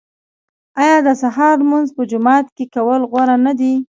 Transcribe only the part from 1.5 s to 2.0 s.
لمونځ